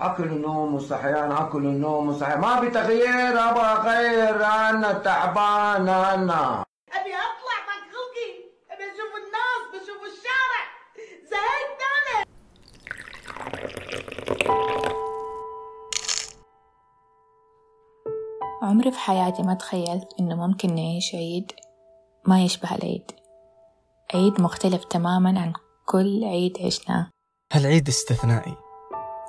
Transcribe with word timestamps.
اكل 0.00 0.32
ونوم 0.32 0.74
وصحيان 0.74 1.32
اكل 1.32 1.66
ونوم 1.66 2.08
وصحيان 2.08 2.40
ما 2.40 2.60
في 2.60 2.70
تغيير 2.70 3.50
أبغى 3.50 3.72
غير 3.90 4.44
أنا 4.44 4.92
تعبان 4.92 5.88
أنا 5.88 6.64
أبي 6.92 7.14
أطلع 7.14 7.58
من 7.68 7.80
خلقي 7.92 8.30
أبي 8.70 8.84
أشوف 8.84 9.12
الناس 9.22 9.62
بشوف 9.72 10.02
الشارع. 10.12 10.64
زهقت 11.30 11.80
أنا. 11.96 12.24
عمري 18.62 18.92
في 18.92 18.98
حياتي 18.98 19.42
ما 19.42 19.54
تخيلت 19.54 20.08
إنه 20.20 20.46
ممكن 20.46 20.74
نعيش 20.74 21.14
عيد 21.14 21.52
ما 22.26 22.44
يشبه 22.44 22.74
العيد. 22.74 23.10
عيد 24.14 24.40
مختلف 24.40 24.84
تماما 24.84 25.40
عن 25.40 25.52
كل 25.86 26.24
عيد 26.24 26.58
عشناه. 26.66 27.10
هالعيد 27.52 27.88
استثنائي. 27.88 28.69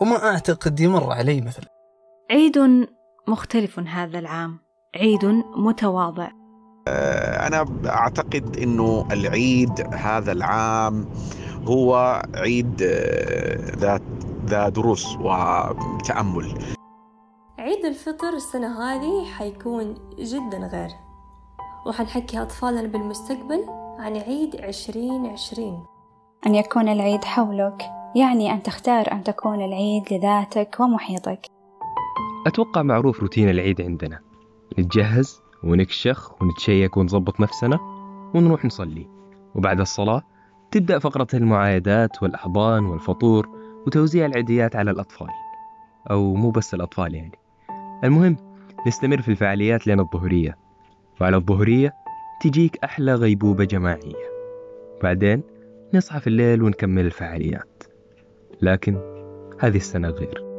وما 0.01 0.29
أعتقد 0.29 0.79
يمر 0.79 1.11
علي 1.11 1.41
مثلا. 1.41 1.65
عيد 2.31 2.87
مختلف 3.27 3.79
هذا 3.79 4.19
العام. 4.19 4.59
عيد 4.95 5.25
متواضع. 5.57 6.31
أنا 7.47 7.65
أعتقد 7.85 8.57
أنه 8.57 9.07
العيد 9.11 9.93
هذا 9.93 10.31
العام 10.31 11.09
هو 11.67 12.21
عيد 12.35 12.81
آه، 12.81 13.75
ذات 13.75 14.01
ذا 14.45 14.69
دروس 14.69 15.15
وتأمل. 15.15 16.75
عيد 17.59 17.85
الفطر 17.85 18.29
السنة 18.29 18.83
هذه 18.83 19.25
حيكون 19.25 19.95
جدا 20.19 20.57
غير. 20.57 20.89
وحنحكي 21.87 22.41
أطفالنا 22.41 22.83
بالمستقبل 22.83 23.65
عن 23.99 24.17
عيد 24.17 24.61
عشرين 24.61 25.25
عشرين. 25.25 25.83
أن 26.47 26.55
يكون 26.55 26.89
العيد 26.89 27.23
حولك. 27.23 28.00
يعني 28.15 28.51
أن 28.51 28.63
تختار 28.63 29.11
أن 29.11 29.23
تكون 29.23 29.61
العيد 29.61 30.13
لذاتك 30.13 30.79
ومحيطك. 30.79 31.45
أتوقع 32.47 32.81
معروف 32.81 33.19
روتين 33.19 33.49
العيد 33.49 33.81
عندنا. 33.81 34.19
نتجهز 34.79 35.41
ونكشخ 35.63 36.41
ونتشيك 36.41 36.97
ونظبط 36.97 37.39
نفسنا 37.39 37.79
ونروح 38.35 38.65
نصلي. 38.65 39.07
وبعد 39.55 39.79
الصلاة 39.79 40.21
تبدأ 40.71 40.99
فقرة 40.99 41.27
المعايدات 41.33 42.23
والأحضان 42.23 42.85
والفطور 42.85 43.49
وتوزيع 43.87 44.25
العيديات 44.25 44.75
على 44.75 44.91
الأطفال. 44.91 45.29
أو 46.11 46.33
مو 46.33 46.51
بس 46.51 46.73
الأطفال 46.73 47.15
يعني. 47.15 47.39
المهم 48.03 48.37
نستمر 48.87 49.21
في 49.21 49.29
الفعاليات 49.31 49.87
لين 49.87 49.99
الظهرية. 49.99 50.57
وعلى 51.21 51.37
الظهرية 51.37 51.93
تجيك 52.41 52.77
أحلى 52.83 53.15
غيبوبة 53.15 53.63
جماعية. 53.63 54.31
بعدين 55.03 55.43
نصحى 55.93 56.19
في 56.19 56.27
الليل 56.27 56.63
ونكمل 56.63 57.05
الفعاليات. 57.05 57.83
لكن 58.61 58.97
هذه 59.59 59.77
السنة 59.77 60.09
غير. 60.09 60.51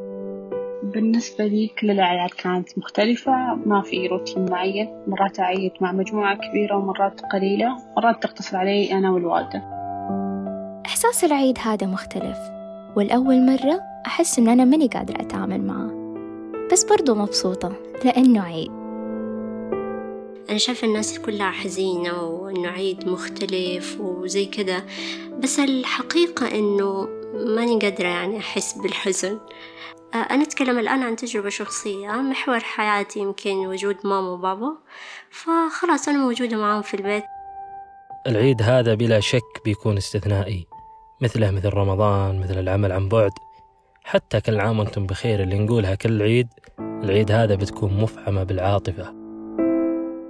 بالنسبة 0.83 1.47
لي 1.47 1.71
كل 1.81 1.91
الأعياد 1.91 2.31
كانت 2.31 2.79
مختلفة؟ 2.79 3.55
ما 3.67 3.83
في 3.83 4.07
روتين 4.07 4.51
معين؟ 4.51 4.89
مرات 5.07 5.41
أعيد 5.41 5.73
مع 5.81 5.93
مجموعة 5.93 6.39
كبيرة 6.49 6.77
ومرات 6.77 7.21
قليلة؟ 7.21 7.77
مرات 7.97 8.23
تقتصر 8.23 8.57
علي 8.57 8.93
أنا 8.93 9.11
والوالدة. 9.11 9.63
إحساس 10.87 11.25
العيد 11.25 11.59
هذا 11.59 11.87
مختلف 11.87 12.39
والأول 12.97 13.47
مرة 13.47 13.81
أحس 14.07 14.39
إن 14.39 14.49
أنا 14.49 14.65
ماني 14.65 14.87
قادرة 14.87 15.21
أتعامل 15.21 15.61
معاه 15.61 16.03
بس 16.73 16.85
برضو 16.85 17.15
مبسوطة 17.15 17.73
لأنه 18.05 18.43
عيد. 18.43 18.71
أنا 20.51 20.59
شايفة 20.59 20.87
الناس 20.87 21.19
كلها 21.19 21.51
حزينة 21.51 22.23
وإنه 22.23 22.69
عيد 22.69 23.09
مختلف 23.09 24.01
وزي 24.01 24.47
كذا 24.47 24.83
بس 25.43 25.59
الحقيقة 25.59 26.59
إنه 26.59 27.22
ماني 27.35 27.79
قادرة 27.79 28.09
يعني 28.09 28.39
أحس 28.39 28.73
بالحزن. 28.73 29.41
أنا 30.15 30.43
أتكلم 30.43 30.79
الآن 30.79 31.03
عن 31.03 31.17
تجربة 31.17 31.49
شخصية 31.49 32.09
محور 32.09 32.61
حياتي 32.61 33.21
يمكن 33.21 33.51
وجود 33.51 33.97
ماما 34.05 34.31
وبابا 34.31 34.77
فخلاص 35.31 36.09
أنا 36.09 36.19
موجودة 36.19 36.57
معاهم 36.57 36.83
في 36.83 36.95
البيت. 36.95 37.25
العيد 38.27 38.63
هذا 38.63 38.95
بلا 38.95 39.21
شك 39.21 39.63
بيكون 39.65 39.97
استثنائي 39.97 40.67
مثله 41.21 41.51
مثل 41.51 41.69
رمضان 41.69 42.41
مثل 42.41 42.59
العمل 42.59 42.93
عن 42.93 43.09
بعد. 43.09 43.31
حتى 44.05 44.41
كل 44.41 44.61
عام 44.61 44.79
وأنتم 44.79 45.07
بخير 45.07 45.43
اللي 45.43 45.59
نقولها 45.59 45.95
كل 45.95 46.23
عيد 46.23 46.49
العيد 46.81 47.31
هذا 47.31 47.55
بتكون 47.55 48.01
مفعمة 48.01 48.43
بالعاطفة. 48.43 49.15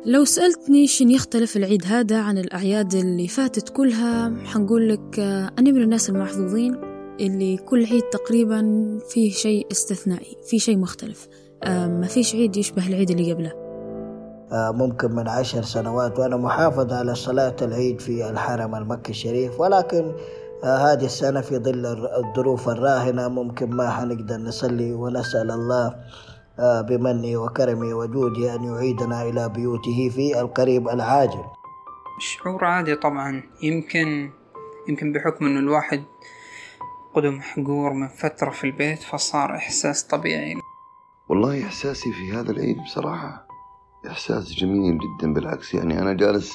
لو 0.06 0.24
سألتني 0.24 0.86
شن 0.86 1.10
يختلف 1.10 1.56
العيد 1.56 1.86
هذا 1.86 2.22
عن 2.22 2.38
الأعياد 2.38 2.94
اللي 2.94 3.28
فاتت 3.28 3.68
كلها 3.68 4.32
حنقول 4.46 4.88
لك 4.88 5.18
أنا 5.58 5.70
من 5.70 5.82
الناس 5.82 6.10
المحظوظين. 6.10 6.91
اللي 7.20 7.56
كل 7.56 7.86
عيد 7.86 8.02
تقريبا 8.02 8.62
فيه 9.08 9.30
شيء 9.32 9.66
استثنائي 9.72 10.36
فيه 10.46 10.58
شيء 10.58 10.78
مختلف. 10.78 11.28
ما 11.66 12.06
فيش 12.06 12.34
عيد 12.34 12.56
يشبه 12.56 12.88
العيد 12.88 13.10
اللي 13.10 13.32
قبله. 13.32 13.52
ممكن 14.52 15.12
من 15.12 15.28
عشر 15.28 15.62
سنوات 15.62 16.18
وأنا 16.18 16.36
محافظ 16.36 16.92
على 16.92 17.14
صلاة 17.14 17.56
العيد 17.62 18.00
في 18.00 18.30
الحرم 18.30 18.74
المكي 18.74 19.10
الشريف 19.10 19.60
ولكن 19.60 20.12
هذه 20.64 21.04
السنة 21.04 21.40
في 21.40 21.58
ظل 21.58 21.86
الظروف 22.16 22.68
الراهنة 22.68 23.28
ممكن 23.28 23.70
ما 23.70 23.90
حنقدر 23.90 24.36
نصلي 24.36 24.92
ونسأل 24.92 25.50
الله 25.50 25.94
بمنه 26.82 27.36
وكرمه 27.36 27.94
وجوده 27.94 28.54
أن 28.54 28.64
يعيدنا 28.64 29.22
إلى 29.22 29.48
بيوته 29.48 30.10
في 30.14 30.40
القريب 30.40 30.88
العاجل. 30.88 31.44
شعور 32.20 32.64
عادي 32.64 32.94
طبعا. 32.96 33.42
يمكن 33.62 34.30
يمكن 34.88 35.12
بحكم 35.12 35.46
أنه 35.46 35.60
الواحد 35.60 36.02
قدم 37.14 37.34
محجور 37.34 37.92
من 37.92 38.08
فترة 38.08 38.50
في 38.50 38.64
البيت 38.64 39.02
فصار 39.02 39.56
إحساس 39.56 40.04
طبيعي. 40.04 40.54
والله 41.28 41.64
إحساسي 41.66 42.12
في 42.12 42.32
هذا 42.32 42.50
العيد 42.50 42.76
بصراحة 42.82 43.46
إحساس 44.06 44.52
جميل 44.52 44.98
جدا 44.98 45.32
بالعكس 45.34 45.74
يعني 45.74 45.98
أنا 45.98 46.12
جالس 46.12 46.52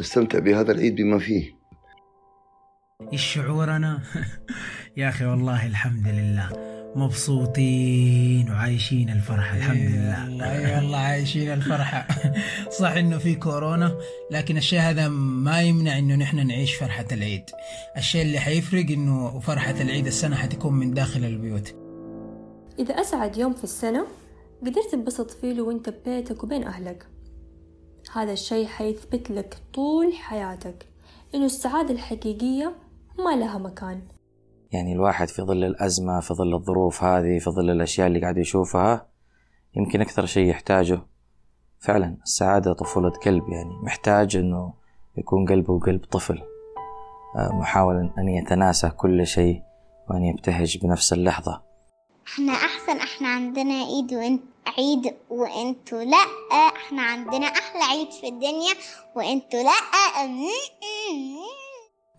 أستمتع 0.00 0.38
بهذا 0.38 0.72
العيد 0.72 0.96
بما 0.96 1.18
فيه. 1.18 1.56
الشعور 3.12 3.76
أنا؟ 3.76 4.02
يا 4.96 5.08
أخي 5.08 5.24
والله 5.24 5.66
الحمد 5.66 6.06
لله. 6.08 6.75
مبسوطين 6.96 8.50
وعايشين 8.50 9.10
الفرحة 9.10 9.56
الحمد 9.56 9.76
لله. 9.76 10.50
اي 10.52 10.76
والله 10.76 10.98
عايشين 10.98 11.52
الفرحة. 11.52 12.06
صح 12.80 12.90
إنه 12.90 13.18
في 13.18 13.34
كورونا 13.34 13.98
لكن 14.30 14.56
الشيء 14.56 14.78
هذا 14.78 15.08
ما 15.08 15.62
يمنع 15.62 15.98
إنه 15.98 16.14
نحن 16.14 16.46
نعيش 16.46 16.74
فرحة 16.74 17.04
العيد. 17.12 17.44
الشيء 17.96 18.22
اللي 18.22 18.38
حيفرق 18.38 18.90
إنه 18.90 19.40
فرحة 19.40 19.80
العيد 19.80 20.06
السنة 20.06 20.36
حتكون 20.36 20.72
من 20.72 20.94
داخل 20.94 21.24
البيوت. 21.24 21.74
إذا 22.78 23.00
أسعد 23.00 23.36
يوم 23.36 23.54
في 23.54 23.64
السنة 23.64 24.06
قدرت 24.62 24.92
تنبسط 24.92 25.30
فيه 25.30 25.60
وانت 25.60 25.88
ببيتك 25.88 26.44
وبين 26.44 26.64
أهلك. 26.64 27.06
هذا 28.12 28.32
الشيء 28.32 28.66
حيثبت 28.66 29.30
لك 29.30 29.56
طول 29.74 30.12
حياتك 30.12 30.86
إنه 31.34 31.46
السعادة 31.46 31.90
الحقيقية 31.94 32.76
ما 33.18 33.36
لها 33.36 33.58
مكان. 33.58 34.15
يعني 34.76 34.92
الواحد 34.92 35.28
في 35.28 35.42
ظل 35.42 35.64
الأزمة 35.64 36.20
في 36.20 36.34
ظل 36.34 36.54
الظروف 36.54 37.04
هذه 37.04 37.38
في 37.38 37.50
ظل 37.50 37.70
الأشياء 37.70 38.06
اللي 38.06 38.20
قاعد 38.20 38.38
يشوفها 38.38 39.06
يمكن 39.76 40.00
أكثر 40.00 40.26
شيء 40.26 40.46
يحتاجه 40.48 41.00
فعلا 41.78 42.16
السعادة 42.22 42.72
طفولة 42.72 43.10
قلب 43.10 43.48
يعني. 43.48 43.74
محتاج 43.82 44.36
أنه 44.36 44.72
يكون 45.16 45.46
قلبه 45.46 45.80
قلب 45.80 46.04
طفل 46.04 46.42
محاولا 47.36 48.10
أن 48.18 48.28
يتناسى 48.28 48.90
كل 48.90 49.26
شيء 49.26 49.62
وأن 50.10 50.24
يبتهج 50.24 50.78
بنفس 50.78 51.12
اللحظة. 51.12 51.62
إحنا 52.26 52.52
أحسن 52.52 52.96
إحنا 52.98 53.28
عندنا 53.28 53.74
عيد 53.74 54.14
وانت 54.14 54.42
عيد 54.78 55.14
وإنتوا 55.30 56.04
لأ 56.04 56.26
إحنا 56.76 57.02
عندنا 57.02 57.46
أحلى 57.46 57.82
عيد 57.82 58.10
في 58.10 58.28
الدنيا 58.28 58.74
وإنتوا 59.16 59.60
لأ 59.62 59.80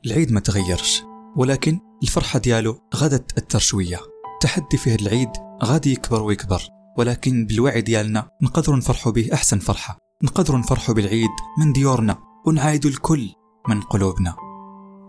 العيد 0.05 0.31
ما 0.31 0.39
تغيرش 0.39 1.03
ولكن 1.35 1.79
الفرحة 2.03 2.39
ديالو 2.39 2.79
غادة 2.95 3.17
تأثر 3.17 3.59
شوية. 3.59 3.99
تحدي 4.41 4.77
فيه 4.77 4.95
العيد 4.95 5.29
غادي 5.63 5.91
يكبر 5.91 6.23
ويكبر 6.23 6.61
ولكن 6.97 7.45
بالوعي 7.45 7.81
ديالنا 7.81 8.29
نقدروا 8.41 8.77
نفرحوا 8.77 9.11
به 9.11 9.29
أحسن 9.33 9.59
فرحة. 9.59 9.97
نقدروا 10.23 10.59
نفرحوا 10.59 10.95
بالعيد 10.95 11.29
من 11.59 11.73
ديورنا 11.73 12.17
ونعايدوا 12.45 12.91
الكل 12.91 13.29
من 13.69 13.81
قلوبنا. 13.81 14.35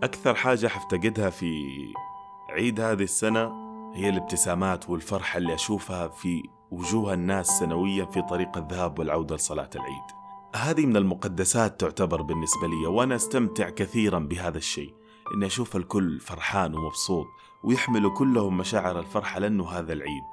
أكثر 0.02 0.35
حاجة 0.35 0.67
حفتقدها 0.67 1.31
في 1.31 1.52
عيد 2.50 2.81
هذه 2.81 3.02
السنة 3.02 3.52
هي 3.94 4.08
الابتسامات 4.08 4.91
والفرحة 4.91 5.38
اللي 5.38 5.55
أشوفها 5.55 6.08
في 6.08 6.43
وجوه 6.70 7.14
الناس 7.14 7.46
سنويا 7.46 8.05
في 8.05 8.23
طريق 8.23 8.56
الذهاب 8.56 8.99
والعودة 8.99 9.37
لصلاة 9.37 9.70
العيد. 9.75 10.19
هذه 10.56 10.87
من 10.87 10.96
المقدسات 10.96 11.81
تعتبر 11.81 12.23
بالنسبة 12.23 12.67
لي 12.69 12.87
وأنا 12.87 13.14
أستمتع 13.14 13.70
كثيرا 13.70 14.19
بهذا 14.19 14.58
الشيء. 14.58 14.94
إني 15.35 15.47
أشوف 15.47 15.77
الكل 15.77 16.21
فرحان 16.21 16.75
ومبسوط 16.75 17.27
ويحملوا 17.65 18.15
كلهم 18.15 18.59
مشاعر 18.59 18.99
الفرحة 18.99 19.41
لأنه 19.41 19.69
هذا 19.71 19.93
العيد. 19.93 20.25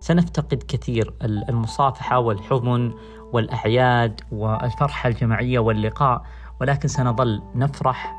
سنفتقد 0.00 0.64
كثير 0.68 1.14
المصافحة 1.22 2.18
والحضن 2.18 2.94
والأعياد 3.32 4.20
والفرحة 4.32 5.08
الجماعية 5.08 5.58
واللقاء 5.58 6.22
ولكن 6.60 6.88
سنظل 6.88 7.42
نفرح 7.54 8.14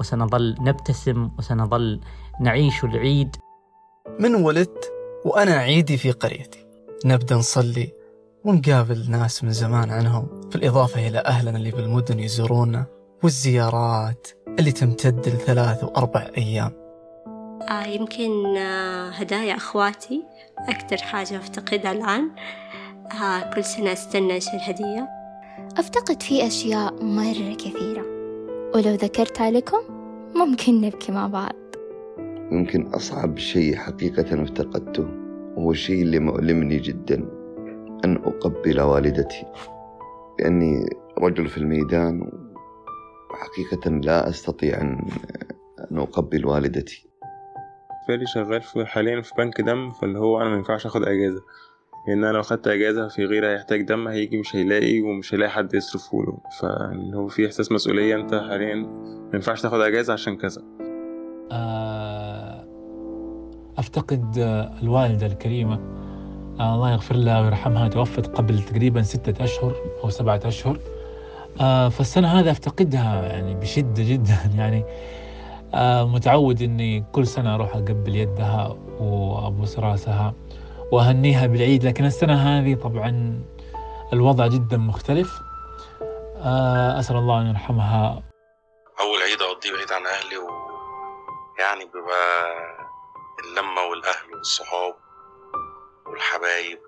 وسنظل 0.00 0.56
نبتسم 0.60 1.30
وسنظل 1.38 2.00
نعيش 2.40 2.84
العيد. 2.84 3.36
من 4.20 4.34
ولدت 4.34 4.92
وأنا 5.24 5.52
عيدي 5.52 5.96
في 5.96 6.10
قريتي. 6.10 6.66
نبدأ 7.04 7.36
نصلي 7.36 7.92
ونقابل 8.44 9.10
ناس 9.10 9.44
من 9.44 9.50
زمان 9.50 9.90
عنهم 9.90 10.26
بالإضافة 10.52 11.08
إلى 11.08 11.18
أهلنا 11.18 11.58
اللي 11.58 11.70
بالمدن 11.70 12.18
يزورونا 12.18 12.86
والزيارات. 13.22 14.28
اللي 14.58 14.72
تمتد 14.72 15.28
لثلاث 15.28 15.84
وأربع 15.84 16.26
أيام. 16.38 16.72
آه 17.70 17.86
يمكن 17.86 18.56
آه 18.56 19.10
هدايا 19.10 19.56
أخواتي. 19.56 20.22
أكتر 20.68 20.96
حاجة 20.96 21.36
أفتقدها 21.36 21.92
الآن 21.92 22.30
آه 23.22 23.54
كل 23.54 23.64
سنة 23.64 23.92
أستنى 23.92 24.34
إيش 24.34 24.48
الهدية 24.48 25.08
أفتقد 25.78 26.22
في 26.22 26.46
أشياء 26.46 27.04
مرة 27.04 27.54
كثيرة. 27.54 28.04
ولو 28.74 28.94
ذكرتها 28.94 29.50
لكم 29.50 29.80
ممكن 30.34 30.80
نبكي 30.80 31.12
مع 31.12 31.26
بعض. 31.26 31.54
يمكن 32.52 32.86
أصعب 32.86 33.38
شيء 33.38 33.76
حقيقة 33.76 34.42
افتقدته 34.42 35.06
هو 35.58 35.70
الشيء 35.70 36.02
اللي 36.02 36.18
مؤلمني 36.18 36.76
جدا 36.76 37.28
أن 38.04 38.16
أقبل 38.16 38.80
والدتي. 38.80 39.46
لأني 40.40 40.86
رجل 41.18 41.48
في 41.48 41.58
الميدان 41.58 42.30
وحقيقة 43.34 43.90
لا 43.90 44.28
أستطيع 44.28 44.80
أن 44.80 45.08
أن 45.90 45.98
أقبل 45.98 46.46
والدتي. 46.46 47.06
بالي 48.08 48.26
شغال 48.26 48.62
في 48.62 48.86
حاليا 48.86 49.20
في 49.20 49.32
بنك 49.38 49.60
دم 49.60 49.90
فاللي 49.90 50.18
هو 50.18 50.42
أنا 50.42 50.50
مينفعش 50.50 50.86
أخد 50.86 51.02
أجازة. 51.02 51.42
لأن 52.08 52.24
أنا 52.24 52.32
لو 52.32 52.42
خدت 52.42 52.68
أجازة 52.68 53.08
في 53.08 53.24
غيري 53.24 53.46
هيحتاج 53.46 53.82
دم 53.82 54.08
هيجي 54.08 54.38
مش 54.38 54.56
هيلاقي 54.56 55.00
ومش 55.00 55.34
هيلاقي 55.34 55.50
حد 55.50 55.74
يصرفه 55.74 56.18
له. 56.18 56.38
فاللي 56.60 57.16
هو 57.16 57.28
في 57.28 57.46
إحساس 57.46 57.72
مسؤولية 57.72 58.16
أنت 58.16 58.34
حاليا 58.34 58.74
مينفعش 59.32 59.62
تاخد 59.62 59.80
أجازة 59.80 60.12
عشان 60.12 60.36
كذا. 60.36 60.62
أفتقد 63.78 64.34
الوالدة 64.82 65.26
الكريمة. 65.26 65.74
الله 66.60 66.92
يغفر 66.92 67.16
لها 67.16 67.40
ويرحمها 67.40 67.88
توفت 67.88 68.26
قبل 68.26 68.62
تقريبا 68.62 69.02
ستة 69.02 69.44
أشهر 69.44 69.74
أو 70.04 70.10
سبعة 70.10 70.40
أشهر. 70.44 70.78
فالسنة 71.90 72.40
هذا 72.40 72.50
أفتقدها 72.50 73.22
يعني 73.22 73.54
بشدة 73.54 74.02
جدا. 74.02 74.50
يعني 74.58 74.84
متعود 76.04 76.62
إني 76.62 77.04
كل 77.12 77.26
سنة 77.26 77.54
أروح 77.54 77.76
أقبل 77.76 78.16
يدها 78.16 78.76
وأبوس 79.00 79.78
راسها 79.78 80.34
وأهنيها 80.92 81.46
بالعيد. 81.46 81.84
لكن 81.84 82.04
السنة 82.04 82.34
هذه 82.34 82.74
طبعا 82.74 83.42
الوضع 84.12 84.46
جدا 84.46 84.76
مختلف. 84.76 85.40
أسأل 86.98 87.16
الله 87.16 87.40
أن 87.40 87.46
يرحمها. 87.46 88.22
أول 89.00 89.22
عيد 89.22 89.42
أقضيه 89.42 89.72
بعيد 89.72 89.92
عن 89.92 90.06
أهلي 90.06 90.36
و 90.36 90.48
يعني 91.58 91.84
بيبقى 91.84 92.54
اللمة 93.44 93.82
والأهل 93.90 94.34
والصحاب 94.34 94.94
والحبايب 96.06 96.78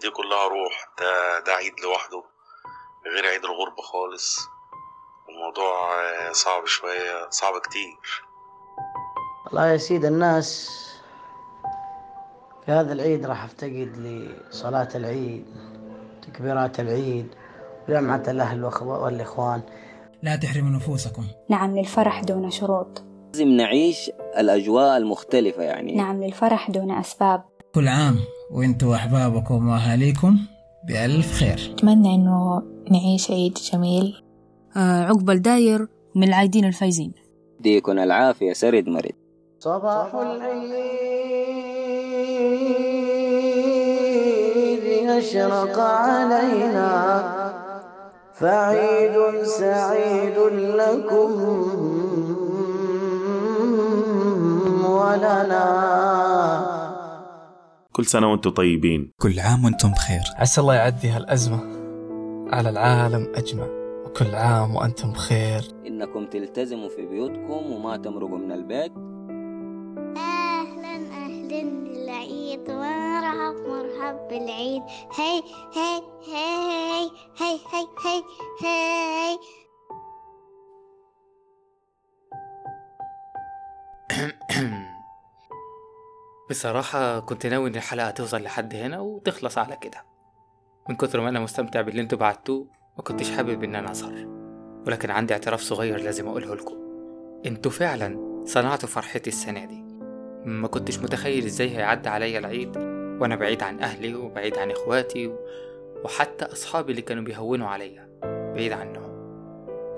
دي 0.00 0.10
كلها 0.10 0.48
روح. 0.48 0.88
ده 0.98 1.40
ده 1.46 1.52
عيد 1.52 1.80
لوحده. 1.80 2.24
غير 3.06 3.26
عيد 3.32 3.44
الغربة 3.44 3.82
خالص. 3.82 4.38
الموضوع 5.28 5.72
صعب 6.32 6.66
شوية 6.66 7.30
صعب 7.30 7.52
كتير. 7.60 8.22
والله 9.46 9.66
يا 9.66 9.76
سيد 9.76 10.04
الناس 10.04 10.70
في 12.66 12.72
هذا 12.72 12.92
العيد 12.92 13.26
راح 13.26 13.44
أفتقد 13.44 13.92
لصلاة 13.96 14.88
العيد 14.94 15.46
تكبيرات 16.22 16.80
العيد 16.80 17.34
وجمعة 17.88 18.22
الأهل 18.28 18.64
والإخوان. 18.82 19.62
لا 20.22 20.36
تحرموا 20.36 20.70
نفوسكم. 20.70 21.24
نعم 21.48 21.78
للفرح 21.78 22.20
دون 22.20 22.50
شروط. 22.50 23.02
لازم 23.32 23.48
نعيش 23.48 24.10
الأجواء 24.38 24.96
المختلفة 24.96 25.62
يعني. 25.62 25.96
نعم 25.96 26.24
للفرح 26.24 26.70
دون 26.70 26.90
أسباب. 26.90 27.44
كل 27.74 27.88
عام 27.88 28.18
وأنتم 28.50 28.86
وأحبابكم 28.86 29.68
وأهاليكم 29.68 30.38
بألف 30.88 31.32
خير. 31.32 31.74
أتمنى 31.74 32.14
إنه 32.14 32.62
نعيش 32.90 33.30
عيد 33.30 33.54
جميل. 33.54 34.22
آه 34.76 35.04
عقبال 35.04 35.42
داير 35.42 35.88
من 36.16 36.28
العايدين 36.28 36.64
الفايزين. 36.64 37.12
ديكن 37.60 37.98
العافية 37.98 38.52
سرد 38.52 38.88
مرد. 38.88 39.12
صباح 39.58 40.14
العيد 40.14 41.10
أشرق 45.08 45.78
علينا. 45.78 46.90
فعيد 48.34 49.42
سعيد 49.42 50.38
لكم 50.80 51.32
ولنا. 54.84 55.66
كل 57.92 58.06
سنة 58.06 58.30
وأنتم 58.30 58.50
طيبين. 58.50 59.12
كل 59.20 59.40
عام 59.40 59.64
وأنتم 59.64 59.90
بخير. 59.90 60.22
عسى 60.36 60.60
الله 60.60 60.74
يعدي 60.74 61.08
هالأزمة. 61.08 61.79
على 62.52 62.68
العالم 62.68 63.32
أجمع. 63.34 63.66
وكل 64.06 64.34
عام 64.34 64.76
وأنتم 64.76 65.12
بخير. 65.12 65.62
إنكم 65.86 66.26
تلتزموا 66.26 66.88
في 66.88 67.06
بيوتكم 67.06 67.72
وما 67.72 67.96
تمرقوا 67.96 68.38
من 68.38 68.52
البيت. 68.52 68.92
أهلا 70.16 70.96
أهلا 70.96 71.62
بالعيد 71.84 72.70
مرحب 72.70 73.54
مرحب 73.68 74.28
بالعيد. 74.28 74.82
هي 75.18 75.42
هي 75.74 76.02
هي 76.26 77.10
هي 77.40 77.58
هي 77.76 77.84
هي 78.04 78.22
هي 78.62 79.38
بصراحة 86.50 87.20
كنت 87.20 87.46
ناوي 87.46 87.70
إن 87.70 87.74
الحلقة 87.74 88.10
توصل 88.10 88.42
لحد 88.42 88.74
هنا 88.74 89.00
وتخلص 89.00 89.58
على 89.58 89.76
كده. 89.76 90.10
من 90.88 90.96
كتر 90.96 91.20
ما 91.20 91.28
أنا 91.28 91.40
مستمتع 91.40 91.80
باللي 91.80 92.02
أنتوا 92.02 92.18
بعتوه 92.18 92.66
ما 92.96 93.02
كنتش 93.02 93.30
حابب 93.30 93.64
إن 93.64 93.74
أنا 93.74 93.90
أظهر. 93.90 94.26
ولكن 94.86 95.10
عندي 95.10 95.32
اعتراف 95.32 95.60
صغير 95.60 96.00
لازم 96.00 96.28
أقوله 96.28 96.54
لكم. 96.54 96.76
أنتوا 97.46 97.70
فعلا 97.70 98.42
صنعتوا 98.44 98.88
فرحتي 98.88 99.30
السنة 99.30 99.64
دي. 99.64 99.82
ما 100.44 100.68
كنتش 100.68 100.98
متخيل 100.98 101.44
إزاي 101.44 101.70
هيعدي 101.76 102.08
عليا 102.08 102.38
العيد 102.38 102.76
وأنا 103.20 103.36
بعيد 103.36 103.62
عن 103.62 103.80
أهلي 103.80 104.14
وبعيد 104.14 104.58
عن 104.58 104.70
إخواتي 104.70 105.26
و... 105.26 105.36
وحتى 106.04 106.44
أصحابي 106.44 106.90
اللي 106.90 107.02
كانوا 107.02 107.22
بيهونوا 107.22 107.68
عليا. 107.68 108.08
بعيد 108.54 108.72
عنهم. 108.72 109.10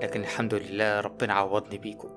لكن 0.01 0.21
الحمد 0.21 0.53
لله 0.53 1.01
ربنا 1.01 1.33
عوضني 1.33 1.77
بيكم. 1.77 2.09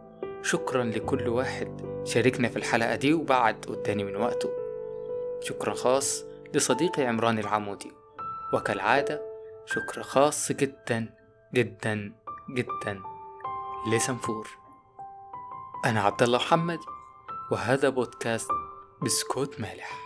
شكرا 0.42 0.84
لكل 0.84 1.28
واحد 1.28 1.80
شاركنا 2.04 2.48
في 2.48 2.56
الحلقة 2.56 2.96
دي 2.96 3.14
وبعد 3.14 3.64
قدامي 3.68 4.04
من 4.04 4.16
وقته. 4.16 4.48
شكرا 5.40 5.74
خاص 5.74 6.24
لصديقي 6.54 7.06
عمران 7.06 7.38
العمودي. 7.38 7.92
وكالعادة 8.52 9.22
شكر 9.66 10.02
خاص 10.02 10.52
جدا 10.52 11.14
جدا 11.54 12.12
جدا 12.50 13.02
لسنفور. 13.92 14.48
أنا 15.84 16.00
عبد 16.02 16.22
الله 16.22 16.38
محمد 16.38 16.78
وهذا 17.50 17.88
بودكاست 17.88 18.50
بسكوت 19.02 19.60
مالح. 19.60 20.05